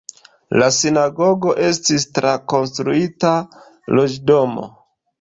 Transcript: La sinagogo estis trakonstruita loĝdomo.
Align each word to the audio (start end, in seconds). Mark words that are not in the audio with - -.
La 0.61 0.69
sinagogo 0.77 1.53
estis 1.67 2.07
trakonstruita 2.17 3.37
loĝdomo. 3.97 4.71